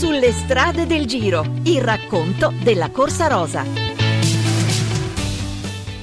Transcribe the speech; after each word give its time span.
Sulle 0.00 0.32
strade 0.32 0.86
del 0.86 1.04
Giro, 1.04 1.44
il 1.64 1.82
racconto 1.82 2.54
della 2.62 2.88
Corsa 2.88 3.26
Rosa. 3.26 3.99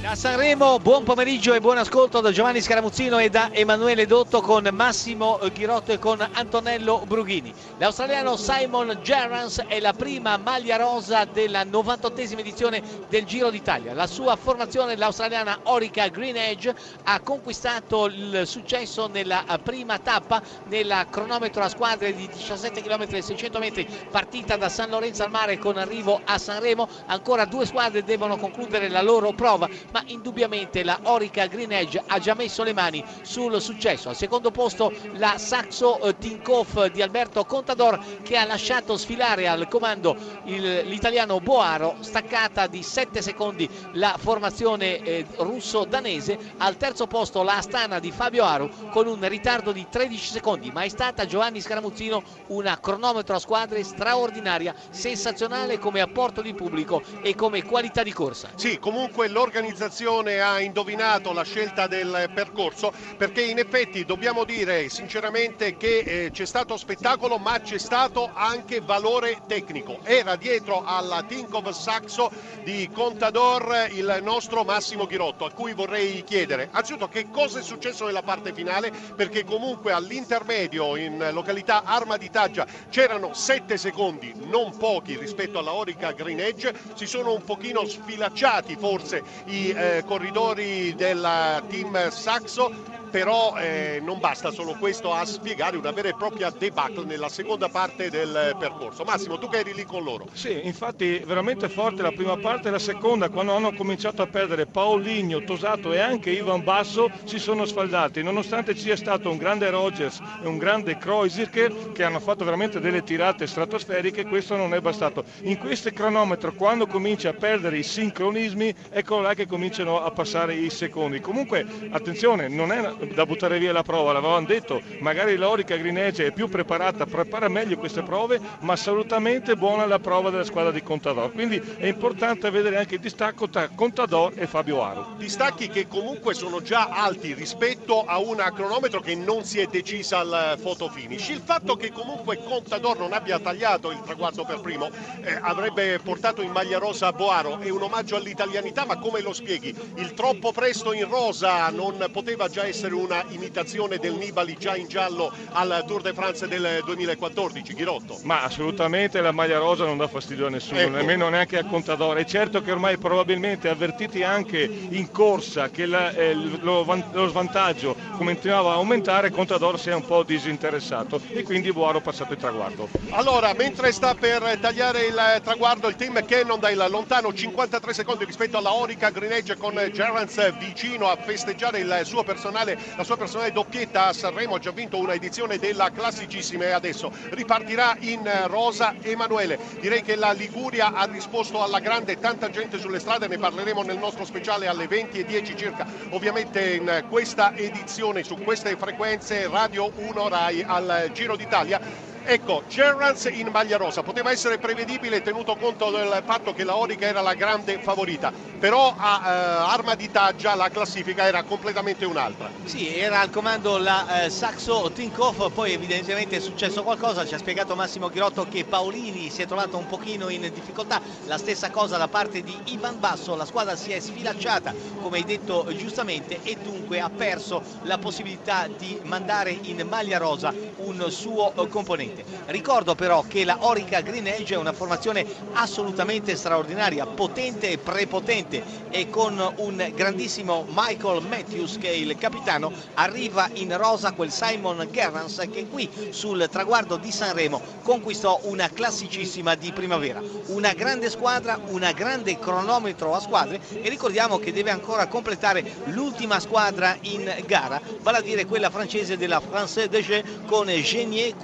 Da 0.08 0.14
Sanremo, 0.14 0.78
buon 0.78 1.04
pomeriggio 1.04 1.52
e 1.52 1.60
buon 1.60 1.76
ascolto 1.76 2.22
da 2.22 2.32
Giovanni 2.32 2.62
Scaramuzzino 2.62 3.18
e 3.18 3.28
da 3.28 3.50
Emanuele 3.52 4.06
Dotto 4.06 4.40
con 4.40 4.66
Massimo 4.72 5.38
Ghirotto 5.52 5.92
e 5.92 5.98
con 5.98 6.26
Antonello 6.32 7.02
Brughini. 7.06 7.52
L'australiano 7.76 8.38
Simon 8.38 9.00
Gerrans 9.02 9.62
è 9.66 9.78
la 9.80 9.92
prima 9.92 10.38
maglia 10.38 10.76
rosa 10.76 11.26
della 11.26 11.62
98esima 11.64 12.38
edizione 12.38 12.82
del 13.10 13.26
Giro 13.26 13.50
d'Italia. 13.50 13.92
La 13.92 14.06
sua 14.06 14.34
formazione, 14.36 14.96
l'australiana 14.96 15.58
Orica 15.64 16.08
Green 16.08 16.38
Edge, 16.38 16.74
ha 17.02 17.20
conquistato 17.20 18.06
il 18.06 18.44
successo 18.46 19.08
nella 19.08 19.44
prima 19.62 19.98
tappa 19.98 20.40
nella 20.68 21.06
cronometro 21.10 21.62
a 21.62 21.68
squadre 21.68 22.14
di 22.14 22.26
17 22.26 22.80
km 22.80 23.08
e 23.10 23.20
600 23.20 23.58
metri 23.58 23.86
partita 24.10 24.56
da 24.56 24.70
San 24.70 24.88
Lorenzo 24.88 25.22
al 25.22 25.30
Mare 25.30 25.58
con 25.58 25.76
arrivo 25.76 26.18
a 26.24 26.38
Sanremo. 26.38 26.88
Ancora 27.08 27.44
due 27.44 27.66
squadre 27.66 28.04
devono 28.04 28.38
concludere 28.38 28.88
la 28.88 29.02
loro 29.02 29.32
prova, 29.32 29.68
ma 29.98 30.02
indubbiamente 30.06 30.84
la 30.84 31.00
Orica 31.04 31.46
Green 31.46 31.72
Edge 31.72 32.00
ha 32.06 32.18
già 32.20 32.34
messo 32.34 32.62
le 32.62 32.72
mani 32.72 33.04
sul 33.22 33.60
successo. 33.60 34.08
Al 34.08 34.16
secondo 34.16 34.52
posto 34.52 34.92
la 35.14 35.38
Saxo 35.38 36.00
eh, 36.00 36.16
Tinkoff 36.16 36.86
di 36.86 37.02
Alberto 37.02 37.44
Contador 37.44 37.98
che 38.22 38.36
ha 38.36 38.44
lasciato 38.44 38.96
sfilare 38.96 39.48
al 39.48 39.66
comando 39.66 40.16
il, 40.44 40.86
l'italiano 40.86 41.40
Boaro, 41.40 41.96
staccata 42.00 42.68
di 42.68 42.82
7 42.82 43.20
secondi 43.22 43.68
la 43.92 44.14
formazione 44.18 44.98
eh, 44.98 45.26
russo-danese. 45.38 46.38
Al 46.58 46.76
terzo 46.76 47.06
posto 47.08 47.42
la 47.42 47.56
Astana 47.56 47.98
di 47.98 48.12
Fabio 48.12 48.44
Aru 48.44 48.70
con 48.90 49.08
un 49.08 49.26
ritardo 49.28 49.72
di 49.72 49.86
13 49.90 50.30
secondi, 50.30 50.70
ma 50.70 50.82
è 50.82 50.88
stata 50.88 51.26
Giovanni 51.26 51.60
Scaramuzzino 51.60 52.22
una 52.48 52.78
cronometro 52.78 53.34
a 53.34 53.40
squadre 53.40 53.82
straordinaria, 53.82 54.74
sensazionale 54.90 55.78
come 55.78 56.00
apporto 56.00 56.40
di 56.40 56.54
pubblico 56.54 57.02
e 57.22 57.34
come 57.34 57.64
qualità 57.64 58.04
di 58.04 58.12
corsa. 58.12 58.50
Sì, 58.54 58.78
comunque 58.78 59.28
l'organizzazione 59.28 59.86
l'organizzazione 59.88 60.40
ha 60.40 60.60
indovinato 60.60 61.32
la 61.32 61.42
scelta 61.42 61.86
del 61.86 62.30
percorso 62.34 62.92
perché 63.16 63.42
in 63.42 63.58
effetti 63.58 64.04
dobbiamo 64.04 64.44
dire 64.44 64.88
sinceramente 64.88 65.76
che 65.76 65.98
eh, 65.98 66.30
c'è 66.30 66.44
stato 66.44 66.76
spettacolo 66.76 67.38
ma 67.38 67.60
c'è 67.60 67.78
stato 67.78 68.30
anche 68.32 68.80
valore 68.80 69.40
tecnico. 69.46 70.00
Era 70.02 70.36
dietro 70.36 70.84
alla 70.84 71.22
Tinkov 71.22 71.70
Saxo 71.70 72.30
di 72.62 72.88
Contador 72.92 73.88
il 73.92 74.20
nostro 74.22 74.62
Massimo 74.62 75.06
Ghirotto 75.06 75.44
a 75.46 75.50
cui 75.50 75.72
vorrei 75.72 76.22
chiedere 76.22 76.68
anzitutto 76.72 77.08
che 77.08 77.30
cosa 77.30 77.60
è 77.60 77.62
successo 77.62 78.04
nella 78.04 78.22
parte 78.22 78.52
finale 78.52 78.92
perché 79.16 79.44
comunque 79.44 79.92
all'intermedio 79.92 80.96
in 80.96 81.30
località 81.32 81.82
Arma 81.84 82.16
di 82.16 82.30
Taggia 82.30 82.66
c'erano 82.90 83.32
7 83.32 83.76
secondi, 83.76 84.32
non 84.36 84.76
pochi 84.76 85.16
rispetto 85.16 85.58
alla 85.58 85.72
Orica 85.72 86.12
Green 86.12 86.40
Edge, 86.40 86.74
si 86.94 87.06
sono 87.06 87.32
un 87.32 87.44
pochino 87.44 87.84
sfilacciati 87.86 88.76
forse 88.76 89.22
i 89.46 89.76
eh, 89.78 90.02
corridori 90.04 90.94
del 90.94 91.26
team 91.68 92.10
Saxo 92.10 92.72
però 93.10 93.56
eh, 93.56 94.00
non 94.02 94.18
basta 94.20 94.50
solo 94.50 94.76
questo 94.78 95.12
a 95.12 95.24
spiegare 95.24 95.76
una 95.76 95.90
vera 95.90 96.08
e 96.08 96.14
propria 96.14 96.50
debacle 96.50 97.04
nella 97.04 97.28
seconda 97.28 97.68
parte 97.68 98.10
del 98.10 98.56
percorso. 98.58 99.04
Massimo, 99.04 99.38
tu 99.38 99.48
che 99.48 99.58
eri 99.58 99.74
lì 99.74 99.84
con 99.84 100.02
loro. 100.02 100.26
Sì, 100.32 100.60
infatti 100.64 101.18
veramente 101.24 101.68
forte 101.68 102.02
la 102.02 102.12
prima 102.12 102.36
parte 102.36 102.68
e 102.68 102.70
la 102.70 102.78
seconda, 102.78 103.28
quando 103.28 103.54
hanno 103.54 103.72
cominciato 103.72 104.22
a 104.22 104.26
perdere 104.26 104.66
Paoligno, 104.66 105.42
Tosato 105.44 105.92
e 105.92 105.98
anche 105.98 106.30
Ivan 106.30 106.62
Basso 106.62 107.10
si 107.24 107.38
sono 107.38 107.64
sfaldati, 107.64 108.22
nonostante 108.22 108.74
ci 108.74 108.82
sia 108.82 108.96
stato 108.96 109.30
un 109.30 109.36
grande 109.36 109.70
Rogers 109.70 110.20
e 110.42 110.46
un 110.46 110.58
grande 110.58 110.98
Kreuziger 110.98 111.92
che 111.92 112.04
hanno 112.04 112.20
fatto 112.20 112.44
veramente 112.44 112.80
delle 112.80 113.02
tirate 113.02 113.46
stratosferiche, 113.46 114.26
questo 114.26 114.56
non 114.56 114.74
è 114.74 114.80
bastato. 114.80 115.24
In 115.42 115.58
questo 115.58 115.90
cronometro, 115.90 116.52
quando 116.52 116.86
comincia 116.86 117.30
a 117.30 117.34
perdere 117.34 117.78
i 117.78 117.82
sincronismi, 117.82 118.74
ecco 118.90 119.20
là 119.20 119.34
che 119.34 119.46
cominciano 119.46 120.02
a 120.02 120.10
passare 120.10 120.54
i 120.54 120.70
secondi. 120.70 121.20
Comunque, 121.20 121.66
attenzione, 121.90 122.48
non 122.48 122.72
è 122.72 122.97
da 123.06 123.26
buttare 123.26 123.58
via 123.58 123.72
la 123.72 123.82
prova, 123.82 124.12
l'avevamo 124.12 124.46
detto, 124.46 124.80
magari 125.00 125.36
l'Orica 125.36 125.76
Grinege 125.76 126.26
è 126.26 126.32
più 126.32 126.48
preparata, 126.48 127.06
prepara 127.06 127.48
meglio 127.48 127.76
queste 127.76 128.02
prove, 128.02 128.40
ma 128.60 128.72
assolutamente 128.72 129.56
buona 129.56 129.86
la 129.86 129.98
prova 129.98 130.30
della 130.30 130.44
squadra 130.44 130.70
di 130.70 130.82
Contador, 130.82 131.32
quindi 131.32 131.60
è 131.76 131.86
importante 131.86 132.50
vedere 132.50 132.76
anche 132.76 132.94
il 132.96 133.00
distacco 133.00 133.48
tra 133.48 133.68
Contador 133.68 134.32
e 134.36 134.46
Fabio 134.46 134.82
Aro. 134.82 135.14
Distacchi 135.16 135.68
che 135.68 135.86
comunque 135.86 136.34
sono 136.34 136.62
già 136.62 136.88
alti 136.88 137.34
rispetto 137.34 138.04
a 138.04 138.18
un 138.18 138.36
cronometro 138.54 139.00
che 139.00 139.14
non 139.14 139.44
si 139.44 139.60
è 139.60 139.66
decisa 139.66 140.18
al 140.18 140.58
photo 140.60 140.88
finish. 140.88 141.28
Il 141.28 141.42
fatto 141.44 141.76
che 141.76 141.92
comunque 141.92 142.38
Contador 142.42 142.98
non 142.98 143.12
abbia 143.12 143.38
tagliato 143.38 143.90
il 143.90 144.00
traguardo 144.00 144.44
per 144.44 144.60
primo 144.60 144.90
eh, 145.22 145.38
avrebbe 145.40 145.98
portato 145.98 146.42
in 146.42 146.50
maglia 146.50 146.78
rosa 146.78 147.12
Boaro, 147.12 147.58
è 147.58 147.70
un 147.70 147.82
omaggio 147.82 148.16
all'italianità, 148.16 148.84
ma 148.84 148.98
come 148.98 149.20
lo 149.20 149.32
spieghi? 149.32 149.74
Il 149.96 150.14
troppo 150.14 150.52
presto 150.52 150.92
in 150.92 151.08
rosa 151.08 151.68
non 151.70 152.08
poteva 152.12 152.48
già 152.48 152.66
essere 152.66 152.87
essere 152.88 152.94
una 152.94 153.24
imitazione 153.28 153.98
del 153.98 154.14
Nibali 154.14 154.56
già 154.58 154.74
in 154.76 154.88
giallo 154.88 155.32
al 155.52 155.84
Tour 155.86 156.02
de 156.02 156.12
France 156.14 156.48
del 156.48 156.82
2014, 156.84 157.74
Ghirotto? 157.74 158.18
Ma 158.22 158.42
assolutamente 158.42 159.20
la 159.20 159.32
maglia 159.32 159.58
rosa 159.58 159.84
non 159.84 159.98
dà 159.98 160.08
fastidio 160.08 160.46
a 160.46 160.50
nessuno, 160.50 160.80
ecco. 160.80 160.90
nemmeno 160.90 161.28
neanche 161.28 161.58
a 161.58 161.64
Contador. 161.64 162.16
È 162.16 162.24
certo 162.24 162.62
che 162.62 162.72
ormai 162.72 162.96
probabilmente 162.96 163.68
avvertiti 163.68 164.22
anche 164.22 164.62
in 164.62 165.10
corsa 165.10 165.70
che 165.70 165.86
la, 165.86 166.10
eh, 166.12 166.34
lo, 166.34 166.84
lo, 167.12 167.28
svantaggio 167.28 167.94
continuava 168.16 168.72
a 168.72 168.74
aumentare, 168.74 169.30
Contador 169.30 169.78
si 169.78 169.90
è 169.90 169.94
un 169.94 170.04
po' 170.04 170.22
disinteressato 170.22 171.20
e 171.28 171.42
quindi 171.42 171.72
Buaro 171.72 171.98
ha 171.98 172.02
passato 172.02 172.32
il 172.32 172.38
traguardo. 172.38 172.88
Allora, 173.10 173.52
mentre 173.54 173.92
sta 173.92 174.14
per 174.14 174.58
tagliare 174.60 175.06
il 175.06 175.40
traguardo 175.42 175.88
il 175.88 175.96
team 175.96 176.24
Cannon 176.24 176.58
dal 176.58 176.86
lontano 176.88 177.32
53 177.32 177.92
secondi 177.92 178.24
rispetto 178.24 178.56
alla 178.56 178.72
Orica 178.72 179.10
Green 179.10 179.32
Edge 179.32 179.56
con 179.56 179.74
Gerrans 179.92 180.56
vicino 180.58 181.08
a 181.08 181.16
festeggiare 181.16 181.80
il 181.80 182.00
suo 182.04 182.22
personale 182.22 182.77
la 182.96 183.04
sua 183.04 183.16
personale 183.16 183.52
doppietta 183.52 184.06
a 184.06 184.12
Sanremo, 184.12 184.54
ha 184.54 184.58
già 184.58 184.70
vinto 184.70 184.98
una 184.98 185.14
edizione 185.14 185.58
della 185.58 185.90
classicissima 185.90 186.64
e 186.64 186.70
adesso 186.70 187.12
ripartirà 187.30 187.96
in 188.00 188.28
rosa 188.46 188.94
Emanuele. 189.00 189.58
Direi 189.80 190.02
che 190.02 190.16
la 190.16 190.32
Liguria 190.32 190.92
ha 190.92 191.04
risposto 191.06 191.62
alla 191.62 191.80
grande, 191.80 192.18
tanta 192.18 192.50
gente 192.50 192.78
sulle 192.78 192.98
strade, 192.98 193.28
ne 193.28 193.38
parleremo 193.38 193.82
nel 193.82 193.98
nostro 193.98 194.24
speciale 194.24 194.66
alle 194.66 194.86
20.10 194.86 195.56
circa, 195.56 195.86
ovviamente 196.10 196.74
in 196.74 197.04
questa 197.08 197.54
edizione 197.54 198.22
su 198.22 198.36
queste 198.36 198.76
frequenze 198.76 199.48
Radio 199.48 199.90
1 199.94 200.28
Rai 200.28 200.62
al 200.66 201.10
Giro 201.12 201.36
d'Italia 201.36 202.16
Ecco, 202.24 202.64
Gerrans 202.68 203.24
in 203.32 203.48
maglia 203.48 203.76
rosa. 203.76 204.02
Poteva 204.02 204.30
essere 204.30 204.58
prevedibile 204.58 205.22
tenuto 205.22 205.56
conto 205.56 205.90
del 205.90 206.22
fatto 206.24 206.52
che 206.52 206.64
la 206.64 206.76
Orica 206.76 207.06
era 207.06 207.20
la 207.20 207.34
grande 207.34 207.78
favorita, 207.80 208.32
però 208.58 208.94
a 208.96 209.22
eh, 209.24 209.30
arma 209.72 209.94
di 209.94 210.10
taggia 210.10 210.54
la 210.54 210.68
classifica 210.68 211.26
era 211.26 211.42
completamente 211.42 212.04
un'altra. 212.04 212.50
Sì, 212.64 212.94
era 212.94 213.20
al 213.20 213.30
comando 213.30 213.78
la 213.78 214.24
eh, 214.24 214.30
Saxo 214.30 214.90
Tinkoff, 214.92 215.52
poi 215.52 215.72
evidentemente 215.72 216.36
è 216.36 216.40
successo 216.40 216.82
qualcosa, 216.82 217.24
ci 217.24 217.34
ha 217.34 217.38
spiegato 217.38 217.74
Massimo 217.74 218.08
Chirotto 218.08 218.46
che 218.48 218.64
Paolini 218.64 219.30
si 219.30 219.42
è 219.42 219.46
trovato 219.46 219.76
un 219.78 219.86
pochino 219.86 220.28
in 220.28 220.50
difficoltà, 220.52 221.00
la 221.26 221.38
stessa 221.38 221.70
cosa 221.70 221.96
da 221.96 222.08
parte 222.08 222.42
di 222.42 222.54
Ivan 222.66 222.98
Basso, 222.98 223.36
la 223.36 223.46
squadra 223.46 223.76
si 223.76 223.92
è 223.92 224.00
sfilacciata 224.00 224.74
come 225.00 225.18
hai 225.18 225.24
detto 225.24 225.66
giustamente 225.74 226.40
e 226.42 226.56
dunque 226.62 227.00
ha 227.00 227.08
perso 227.08 227.62
la 227.82 227.98
possibilità 227.98 228.66
di 228.66 229.00
mandare 229.04 229.56
in 229.62 229.86
maglia 229.88 230.18
rosa 230.18 230.52
un 230.76 231.10
suo 231.10 231.52
componente 231.68 232.17
sicuramente. 232.18 232.24
Ricordo 232.46 232.94
però 232.94 233.24
che 233.26 233.44
la 233.44 233.58
Orica 233.60 234.00
Green 234.00 234.26
Edge 234.26 234.54
è 234.54 234.56
una 234.56 234.72
formazione 234.72 235.24
assolutamente 235.52 236.36
straordinaria, 236.36 237.06
potente 237.06 237.70
e 237.70 237.78
prepotente 237.78 238.64
e 238.90 239.08
con 239.08 239.52
un 239.56 239.92
grandissimo 239.94 240.64
Michael 240.68 241.22
Matthews 241.22 241.78
che 241.78 241.88
è 241.88 241.92
il 241.92 242.16
capitano 242.16 242.72
arriva 242.94 243.48
in 243.54 243.76
rosa 243.76 244.12
quel 244.12 244.32
Simon 244.32 244.88
Gerrans 244.90 245.46
che 245.50 245.66
qui 245.68 245.90
sul 246.10 246.48
traguardo 246.50 246.96
di 246.96 247.12
Sanremo 247.12 247.60
conquistò 247.82 248.40
una 248.44 248.68
classicissima 248.70 249.54
di 249.54 249.72
primavera. 249.72 250.20
Una 250.46 250.72
grande 250.72 251.10
squadra, 251.10 251.60
una 251.68 251.92
grande 251.92 252.38
cronometro 252.38 253.14
a 253.14 253.20
squadre 253.20 253.60
e 253.70 253.88
ricordiamo 253.88 254.38
che 254.38 254.52
deve 254.52 254.70
ancora 254.70 255.06
completare 255.06 255.76
l'ultima 255.86 256.40
squadra 256.40 256.96
in 257.02 257.42
gara, 257.46 257.80
vale 258.00 258.18
a 258.18 258.22
dire 258.22 258.46
quella 258.46 258.70
francese 258.70 259.16
della 259.16 259.40
France 259.40 259.88
DG 259.88 260.46
con 260.46 260.66
Genier, 260.66 261.36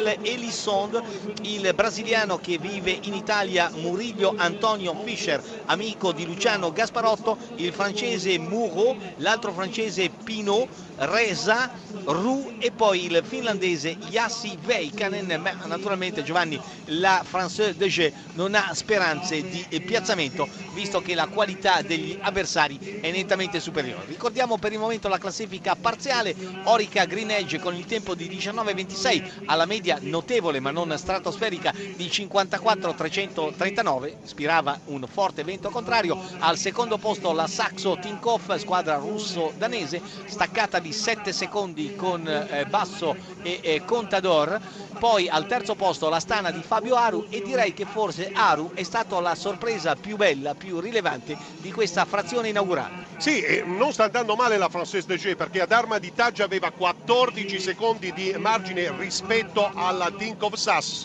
Courtiel 0.00 0.18
Elisond, 0.22 1.02
il 1.42 1.72
brasiliano 1.74 2.38
che 2.38 2.56
vive 2.58 2.98
in 3.02 3.12
Italia 3.14 3.70
Murillo 3.74 4.34
Antonio 4.36 4.94
Fischer, 5.04 5.42
amico 5.66 6.12
di 6.12 6.24
Luciano 6.24 6.72
Gasparotto, 6.72 7.36
il 7.56 7.72
francese 7.74 8.38
Moreau, 8.38 8.96
l'altro 9.16 9.52
francese 9.52 10.08
Pinot, 10.08 10.68
Reza, 10.96 11.70
Roux 12.04 12.54
e 12.58 12.72
poi 12.72 13.04
il 13.04 13.22
finlandese 13.26 13.96
Yassi 14.08 14.56
Veikanen, 14.60 15.38
ma 15.40 15.52
naturalmente 15.66 16.22
Giovanni 16.22 16.58
la 16.86 17.22
France 17.24 17.74
de 17.76 17.88
Gé 17.88 18.12
non 18.34 18.54
ha 18.54 18.70
speranze 18.74 19.42
di 19.42 19.66
piazzamento 19.80 20.48
visto 20.72 21.00
che 21.02 21.14
la 21.14 21.26
qualità 21.26 21.82
degli 21.82 22.18
avversari 22.20 23.00
è 23.00 23.10
nettamente 23.10 23.60
superiore. 23.60 24.04
Ricordiamo 24.06 24.56
per 24.58 24.72
il 24.72 24.78
momento 24.78 25.08
la 25.08 25.18
classifica 25.18 25.74
parziale, 25.74 26.34
Orica 26.64 27.04
Green 27.04 27.30
Edge 27.30 27.58
con 27.58 27.74
il 27.74 27.84
tempo 27.86 28.14
di 28.14 28.28
19,26 28.28 29.42
alla 29.46 29.66
media 29.66 29.89
media 29.90 29.98
notevole 30.00 30.60
ma 30.60 30.70
non 30.70 30.94
stratosferica 30.96 31.72
di 31.72 32.06
54-339, 32.06 34.18
spirava 34.22 34.78
un 34.86 35.04
forte 35.10 35.42
vento 35.42 35.70
contrario. 35.70 36.16
Al 36.38 36.56
secondo 36.56 36.98
posto 36.98 37.32
la 37.32 37.48
Saxo 37.48 37.98
Tinkoff, 38.00 38.54
squadra 38.56 38.96
russo-danese, 38.96 40.00
staccata 40.26 40.78
di 40.78 40.92
7 40.92 41.32
secondi 41.32 41.96
con 41.96 42.28
eh, 42.28 42.66
Basso 42.66 43.16
e 43.42 43.58
eh, 43.62 43.84
Contador. 43.84 44.60
Poi 44.98 45.28
al 45.28 45.46
terzo 45.46 45.74
posto 45.74 46.08
la 46.10 46.20
Stana 46.20 46.50
di 46.50 46.62
Fabio 46.62 46.94
Aru 46.94 47.26
e 47.30 47.42
direi 47.42 47.72
che 47.72 47.86
forse 47.86 48.30
Aru 48.34 48.72
è 48.74 48.82
stata 48.82 49.18
la 49.20 49.34
sorpresa 49.34 49.96
più 49.96 50.16
bella, 50.16 50.54
più 50.54 50.78
rilevante 50.78 51.38
di 51.58 51.72
questa 51.72 52.04
frazione 52.04 52.48
inaugurale. 52.48 53.06
Sì, 53.16 53.62
non 53.64 53.92
sta 53.92 54.04
andando 54.04 54.34
male 54.34 54.58
la 54.58 54.68
Française 54.70 55.06
de 55.06 55.16
G 55.16 55.36
perché 55.36 55.62
ad 55.62 55.72
arma 55.72 55.98
di 55.98 56.12
Taggia 56.12 56.44
aveva 56.44 56.70
14 56.70 57.58
secondi 57.58 58.12
di 58.12 58.34
margine 58.36 58.92
rispetto 58.98 59.70
alla 59.80 60.10
Tinkoff 60.10 60.54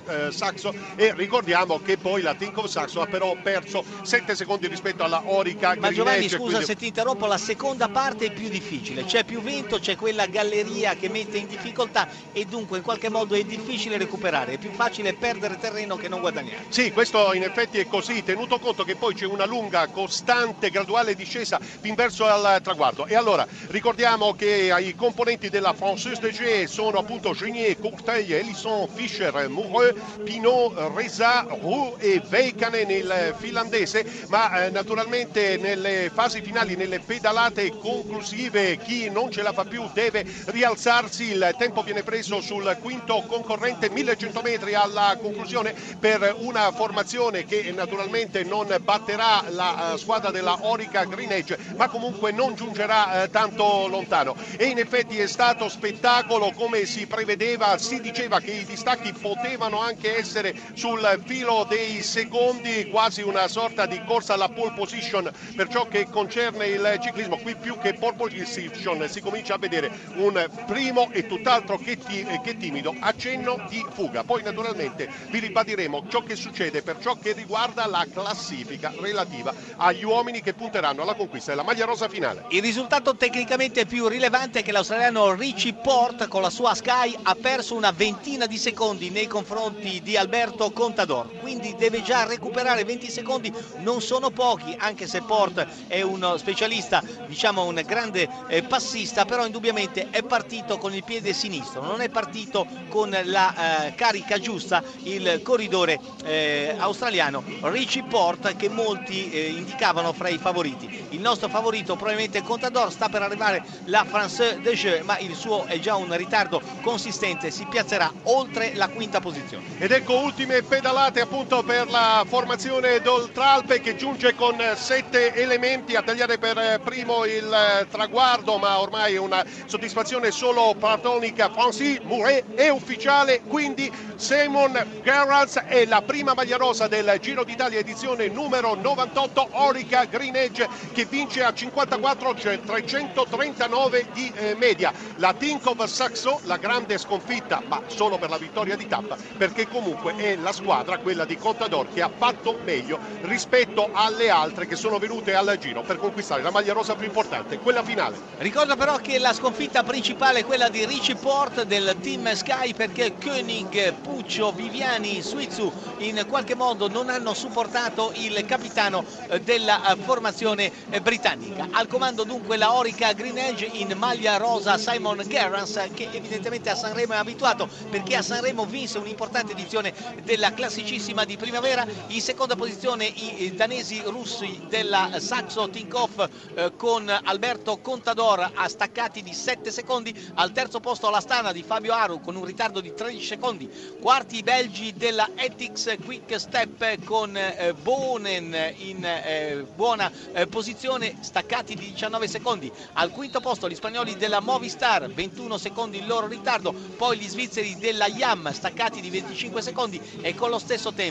eh, 0.07 0.31
Saxo 0.31 0.73
e 0.95 1.13
ricordiamo 1.15 1.79
che 1.79 1.97
poi 1.97 2.21
la 2.21 2.35
Tinkoff 2.35 2.65
Saxo 2.65 3.01
ha 3.01 3.07
però 3.07 3.35
perso 3.41 3.83
7 4.01 4.35
secondi 4.35 4.67
rispetto 4.67 5.03
alla 5.03 5.23
Orica 5.25 5.75
Ma 5.79 5.91
Giovanni 5.91 6.27
scusa 6.27 6.43
quindi... 6.43 6.65
se 6.65 6.75
ti 6.75 6.87
interrompo, 6.87 7.25
la 7.25 7.37
seconda 7.37 7.87
parte 7.89 8.25
è 8.25 8.31
più 8.31 8.49
difficile, 8.49 9.05
c'è 9.05 9.23
più 9.23 9.41
vento, 9.41 9.79
c'è 9.79 9.95
quella 9.95 10.25
galleria 10.25 10.95
che 10.95 11.09
mette 11.09 11.37
in 11.37 11.47
difficoltà 11.47 12.07
e 12.33 12.45
dunque 12.45 12.77
in 12.77 12.83
qualche 12.83 13.09
modo 13.09 13.35
è 13.35 13.43
difficile 13.43 13.97
recuperare, 13.97 14.53
è 14.53 14.57
più 14.57 14.71
facile 14.71 15.13
perdere 15.13 15.57
terreno 15.57 15.95
che 15.95 16.09
non 16.09 16.19
guadagnare. 16.19 16.65
Sì, 16.69 16.91
questo 16.91 17.33
in 17.33 17.43
effetti 17.43 17.79
è 17.79 17.87
così, 17.87 18.23
tenuto 18.23 18.59
conto 18.59 18.83
che 18.83 18.95
poi 18.95 19.13
c'è 19.13 19.25
una 19.25 19.45
lunga, 19.45 19.87
costante, 19.87 20.69
graduale 20.69 21.15
discesa 21.15 21.59
fin 21.59 21.95
verso 21.95 22.25
il 22.25 22.59
traguardo. 22.61 23.05
E 23.05 23.15
allora 23.15 23.47
ricordiamo 23.67 24.33
che 24.33 24.71
ai 24.71 24.95
componenti 24.95 25.49
della 25.49 25.73
Française 25.77 26.19
de 26.19 26.31
G 26.31 26.65
sono 26.65 26.97
appunto 26.97 27.33
Genier, 27.33 27.79
Courteil, 27.79 28.33
Elisson, 28.33 28.64
Fischer, 28.93 29.47
Moureux, 29.47 29.93
Pinot, 30.23 30.73
Reza, 30.95 31.45
Roux 31.61 31.95
e 31.99 32.19
Veikanen 32.27 32.89
il 32.89 33.35
finlandese, 33.37 34.05
ma 34.29 34.65
eh, 34.65 34.69
naturalmente 34.71 35.57
nelle 35.57 36.09
fasi 36.11 36.41
finali, 36.41 36.75
nelle 36.75 36.99
pedalate 36.99 37.69
conclusive, 37.77 38.77
chi 38.77 39.09
non 39.09 39.29
ce 39.29 39.43
la 39.43 39.53
fa 39.53 39.65
più 39.65 39.87
deve 39.93 40.25
rialzarsi, 40.45 41.31
il 41.31 41.55
tempo 41.57 41.83
viene 41.83 42.01
preso 42.01 42.41
sul 42.41 42.75
quinto 42.81 43.23
concorrente, 43.27 43.89
1100 43.89 44.41
metri 44.41 44.73
alla 44.73 45.15
conclusione 45.21 45.75
per 45.99 46.35
una 46.39 46.71
formazione 46.71 47.45
che 47.45 47.71
naturalmente 47.71 48.43
non 48.43 48.75
batterà 48.81 49.43
la 49.49 49.91
uh, 49.93 49.97
squadra 49.97 50.31
della 50.31 50.57
Orica 50.61 51.03
Green 51.03 51.31
Edge, 51.31 51.57
ma 51.75 51.87
comunque 51.87 52.31
non 52.31 52.55
giungerà 52.55 53.23
uh, 53.23 53.29
tanto 53.29 53.87
lontano. 53.87 54.35
E 54.57 54.65
in 54.65 54.79
effetti 54.79 55.19
è 55.19 55.27
stato 55.27 55.69
spettacolo 55.69 56.51
come 56.55 56.85
si 56.85 57.05
prevedeva, 57.05 57.77
si 57.77 58.01
diceva 58.01 58.39
che 58.39 58.54
i 58.59 58.65
distacchi 58.65 59.13
potevano 59.13 59.79
anche 59.79 60.17
essere 60.17 60.55
sul 60.73 61.21
filo 61.25 61.65
dei 61.69 62.01
secondi, 62.01 62.87
quasi 62.89 63.21
una 63.21 63.47
sorta 63.47 63.85
di 63.85 64.01
corsa 64.05 64.33
alla 64.33 64.49
pole 64.49 64.73
position 64.75 65.31
per 65.55 65.67
ciò 65.67 65.87
che 65.87 66.07
concerne 66.09 66.67
il 66.67 66.99
ciclismo. 67.01 67.37
Qui 67.37 67.55
più 67.55 67.77
che 67.79 67.93
pole 67.93 68.15
position 68.15 69.07
si 69.09 69.21
comincia 69.21 69.55
a 69.55 69.57
vedere 69.57 69.91
un 70.15 70.47
primo 70.65 71.09
e 71.11 71.25
tutt'altro 71.27 71.77
che, 71.77 71.97
ti, 71.97 72.25
che 72.43 72.57
timido 72.57 72.95
accenno 72.99 73.65
di 73.69 73.83
fuga. 73.93 74.23
Poi 74.23 74.43
naturalmente 74.43 75.09
vi 75.29 75.39
ribadiremo 75.39 76.05
ciò 76.09 76.21
che 76.21 76.35
succede 76.35 76.81
per 76.81 76.97
ciò 76.99 77.17
che 77.17 77.33
riguarda 77.33 77.85
la 77.87 78.05
classifica 78.11 78.93
relativa 78.99 79.53
agli 79.77 80.03
uomini 80.03 80.41
che 80.41 80.53
punteranno 80.53 81.01
alla 81.01 81.15
conquista 81.15 81.51
della 81.51 81.63
maglia 81.63 81.85
rosa 81.85 82.07
finale. 82.07 82.45
Il 82.49 82.61
risultato 82.61 83.15
tecnicamente 83.15 83.85
più 83.85 84.07
rilevante 84.07 84.59
è 84.59 84.63
che 84.63 84.71
l'australiano 84.71 85.33
Richie 85.33 85.73
Port 85.73 86.27
con 86.27 86.41
la 86.41 86.49
sua 86.49 86.73
Sky 86.73 87.15
ha 87.23 87.35
perso 87.35 87.75
una 87.75 87.91
ventina 87.91 88.44
di 88.47 88.57
secondi 88.57 89.09
nei 89.09 89.27
confronti 89.27 90.01
di 90.01 90.17
Alberto 90.17 90.71
Contador, 90.71 91.34
quindi 91.45 91.75
deve 91.77 92.01
già 92.01 92.25
recuperare 92.25 92.83
20 92.83 93.07
secondi, 93.07 93.53
non 93.77 94.01
sono 94.01 94.31
pochi 94.31 94.75
anche 94.79 95.05
se 95.05 95.21
Port 95.21 95.63
è 95.85 96.01
uno 96.01 96.37
specialista, 96.37 97.03
diciamo 97.27 97.65
un 97.65 97.83
grande 97.85 98.27
eh, 98.47 98.63
passista, 98.63 99.25
però 99.25 99.45
indubbiamente 99.45 100.09
è 100.09 100.23
partito 100.23 100.79
con 100.79 100.95
il 100.95 101.03
piede 101.03 101.33
sinistro, 101.33 101.83
non 101.83 102.01
è 102.01 102.09
partito 102.09 102.65
con 102.89 103.15
la 103.25 103.85
eh, 103.85 103.93
carica 103.93 104.39
giusta 104.39 104.81
il 105.03 105.41
corridore 105.43 105.99
eh, 106.23 106.73
australiano 106.79 107.43
Richie 107.61 108.05
Port 108.09 108.55
che 108.55 108.67
molti 108.67 109.29
eh, 109.29 109.49
indicavano 109.49 110.13
fra 110.13 110.29
i 110.29 110.39
favoriti. 110.39 111.05
Il 111.09 111.21
nostro 111.21 111.47
favorito 111.47 111.95
probabilmente 111.95 112.41
Contador 112.41 112.91
sta 112.91 113.07
per 113.07 113.21
arrivare 113.21 113.63
la 113.85 114.03
France 114.03 114.61
de 114.61 114.73
Jeux, 114.73 115.03
ma 115.03 115.19
il 115.19 115.35
suo 115.35 115.65
è 115.65 115.77
già 115.77 115.95
un 115.95 116.17
ritardo 116.17 116.59
consistente, 116.81 117.51
si 117.51 117.67
piazzerà 117.69 118.11
oltre 118.23 118.73
la 118.73 118.87
quinta 118.87 119.19
posizione. 119.19 119.63
Ed 119.77 119.91
ecco 119.91 120.17
ultime 120.17 120.63
pedalate 120.63 121.21
appunto 121.35 121.63
per 121.63 121.89
la 121.89 122.23
formazione 122.25 123.01
d'Oltralpe 123.01 123.81
che 123.81 123.97
giunge 123.97 124.35
con 124.35 124.55
sette 124.75 125.33
elementi 125.33 125.97
a 125.97 126.01
tagliare 126.01 126.37
per 126.37 126.79
primo 126.81 127.25
il 127.25 127.85
traguardo, 127.91 128.57
ma 128.57 128.79
ormai 128.79 129.17
una 129.17 129.43
soddisfazione 129.65 130.31
solo 130.31 130.73
platonica. 130.79 131.51
Francis 131.51 131.99
Mouret 132.03 132.53
è 132.53 132.69
ufficiale, 132.69 133.41
quindi 133.41 133.91
Simon 134.15 135.01
Gerrans 135.03 135.57
è 135.57 135.85
la 135.85 136.01
prima 136.01 136.33
maglia 136.33 136.55
rosa 136.55 136.87
del 136.87 137.17
Giro 137.19 137.43
d'Italia 137.43 137.79
edizione 137.79 138.29
numero 138.29 138.73
98 138.75 139.49
Orica 139.51 140.05
Green 140.05 140.37
Edge 140.37 140.65
che 140.93 141.03
vince 141.03 141.43
a 141.43 141.53
54 141.53 142.35
cioè 142.35 142.61
339 142.61 144.07
di 144.13 144.31
eh, 144.35 144.55
media. 144.55 144.93
La 145.17 145.33
Tinkoff 145.33 145.83
Saxo, 145.83 146.39
la 146.43 146.55
grande 146.55 146.97
sconfitta, 146.97 147.61
ma 147.67 147.81
solo 147.87 148.17
per 148.17 148.29
la 148.29 148.37
vittoria 148.37 148.77
di 148.77 148.87
tappa, 148.87 149.17
perché 149.37 149.67
comunque 149.67 150.15
è 150.15 150.37
la 150.37 150.53
squadra, 150.53 150.97
quella 150.99 151.24
di 151.25 151.37
Contador, 151.37 151.87
che 151.93 152.01
ha 152.01 152.09
fatto 152.15 152.59
meglio 152.63 152.99
rispetto 153.21 153.89
alle 153.91 154.29
altre 154.29 154.67
che 154.67 154.75
sono 154.75 154.99
venute 154.99 155.33
al 155.35 155.57
Giro 155.59 155.81
per 155.81 155.97
conquistare 155.97 156.41
la 156.41 156.51
maglia 156.51 156.73
rosa 156.73 156.95
più 156.95 157.05
importante, 157.05 157.59
quella 157.59 157.83
finale. 157.83 158.17
Ricordo 158.37 158.75
però 158.75 158.97
che 158.97 159.19
la 159.19 159.33
sconfitta 159.33 159.83
principale 159.83 160.39
è 160.39 160.45
quella 160.45 160.69
di 160.69 160.85
Richie 160.85 161.15
Port 161.15 161.63
del 161.63 161.95
team 162.01 162.33
Sky 162.33 162.73
perché 162.73 163.15
Koenig, 163.17 163.93
Puccio, 163.93 164.51
Viviani, 164.51 165.21
Suizu 165.21 165.71
in 165.99 166.25
qualche 166.27 166.55
modo 166.55 166.87
non 166.87 167.09
hanno 167.09 167.33
supportato 167.33 168.11
il 168.15 168.45
capitano 168.45 169.03
eh, 169.29 169.41
della 169.41 169.91
eh, 169.91 169.95
formazione 169.97 170.71
eh, 170.89 171.01
britannica. 171.01 171.67
Al 171.71 171.87
comando 171.87 172.23
dunque 172.23 172.57
la 172.57 172.73
Orica 172.73 173.13
Green 173.13 173.37
Edge 173.37 173.65
in 173.65 173.93
maglia 173.97 174.37
rosa 174.37 174.77
Simon 174.77 175.23
Gerrans 175.25 175.89
che 175.93 176.09
evidentemente 176.11 176.69
a 176.69 176.75
Sanremo 176.75 177.13
è 177.13 177.17
abituato 177.17 177.67
perché 177.89 178.15
a 178.15 178.21
Sanremo 178.21 178.65
vinse 178.65 178.97
un'importante 178.97 179.53
edizione 179.53 179.93
della 180.23 180.53
classicissima 180.53 181.14
di 181.23 181.37
primavera. 181.37 181.85
In 182.07 182.19
seconda 182.19 182.55
posizione 182.55 183.05
i 183.05 183.53
danesi 183.55 184.01
russi 184.05 184.65
della 184.67 185.19
Saxo 185.19 185.69
Tinkoff 185.69 186.27
eh, 186.55 186.75
con 186.75 187.07
Alberto 187.07 187.77
Contador 187.77 188.51
a 188.53 188.67
staccati 188.67 189.23
di 189.23 189.33
7 189.33 189.71
secondi. 189.71 190.13
Al 190.33 190.51
terzo 190.51 190.81
posto 190.81 191.09
la 191.09 191.21
Stana 191.21 191.53
di 191.53 191.63
Fabio 191.63 191.93
Aru 191.93 192.19
con 192.19 192.35
un 192.35 192.43
ritardo 192.43 192.81
di 192.81 192.93
13 192.93 193.25
secondi. 193.25 193.69
Quarti 194.01 194.37
i 194.37 194.43
belgi 194.43 194.93
della 194.93 195.29
Ethics 195.35 195.95
Quick 196.03 196.37
Step 196.37 197.03
con 197.05 197.37
eh, 197.37 197.73
Bonen 197.73 198.73
in 198.77 199.05
eh, 199.05 199.65
buona 199.73 200.11
eh, 200.33 200.47
posizione, 200.47 201.17
staccati 201.21 201.75
di 201.75 201.91
19 201.91 202.27
secondi. 202.27 202.69
Al 202.93 203.11
quinto 203.11 203.39
posto 203.39 203.69
gli 203.69 203.75
spagnoli 203.75 204.17
della 204.17 204.41
Movistar, 204.41 205.07
21 205.09 205.57
secondi 205.57 205.99
il 205.99 206.07
loro 206.07 206.27
ritardo. 206.27 206.73
Poi 206.73 207.17
gli 207.17 207.27
svizzeri 207.27 207.77
della 207.77 208.07
Yam, 208.07 208.51
staccati 208.51 208.99
di 208.99 209.09
25 209.09 209.61
secondi 209.61 210.01
e 210.19 210.33
con 210.35 210.49
lo 210.49 210.59
stesso 210.59 210.91
tempo 210.91 211.03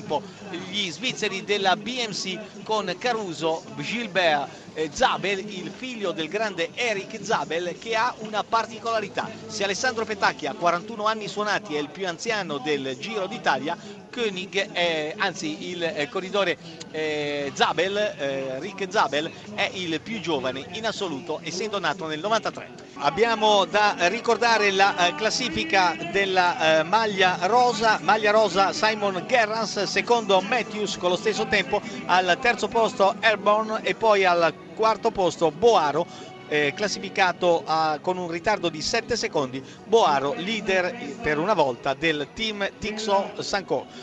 gli 0.71 0.91
svizzeri 0.91 1.45
della 1.45 1.77
BMC 1.77 2.63
con 2.65 2.95
Caruso, 2.99 3.63
Gilbert 3.77 4.49
eh, 4.75 4.91
Zabel, 4.93 5.39
il 5.39 5.71
figlio 5.71 6.13
del 6.13 6.29
grande 6.29 6.71
Eric 6.75 7.19
Zabel, 7.23 7.77
che 7.79 7.95
ha 7.95 8.15
una 8.19 8.43
particolarità. 8.43 9.31
Se 9.47 9.65
Alessandro 9.65 10.05
Petacchi 10.05 10.47
ha 10.47 10.55
41 10.55 11.05
anni 11.07 11.29
suonati, 11.29 11.75
è 11.75 11.79
il 11.79 11.91
più 11.91 12.07
anziano 12.07 12.59
del 12.59 12.97
Giro 12.99 13.27
d'Italia, 13.27 13.77
Koenig, 14.14 14.71
è, 14.71 15.12
anzi 15.18 15.71
il 15.71 15.83
eh, 15.83 16.09
corridore 16.09 16.56
eh, 16.92 17.50
Zabel, 17.52 17.97
eh, 17.97 18.61
Rick 18.61 18.87
Zabel, 18.88 19.28
è 19.56 19.68
il 19.73 20.00
più 20.00 20.21
giovane 20.21 20.64
in 20.75 20.87
assoluto, 20.87 21.40
essendo 21.42 21.80
nato 21.80 22.06
nel 22.06 22.21
93. 22.21 22.83
Abbiamo 22.99 23.64
da 23.64 23.97
ricordare 24.02 24.71
la 24.71 25.09
eh, 25.09 25.14
classifica 25.16 25.97
della 26.12 26.78
eh, 26.78 26.83
maglia 26.85 27.38
rosa, 27.42 27.99
maglia 28.02 28.30
rosa 28.30 28.73
Simon 28.73 29.25
Gerrans, 29.26 29.83
secondo 29.83 30.40
Matthews 30.40 30.97
con 30.97 31.11
lo 31.11 31.16
stesso 31.16 31.49
tempo, 31.49 31.83
al 32.06 32.38
terzo 32.40 32.68
posto 32.68 33.16
Airborne 33.18 33.83
e 33.83 33.97
poi 33.97 34.25
al 34.25 34.54
quarto 34.76 35.11
posto 35.11 35.50
Boaro 35.50 36.06
eh, 36.49 36.73
classificato 36.75 37.62
a, 37.64 37.99
con 38.00 38.16
un 38.16 38.30
ritardo 38.30 38.68
di 38.68 38.80
7 38.80 39.16
secondi 39.16 39.62
Boaro 39.85 40.35
leader 40.35 41.16
per 41.23 41.38
una 41.38 41.54
volta 41.54 41.94
del 41.94 42.28
team 42.35 42.68
Tixo 42.78 43.33
Sanco 43.38 43.87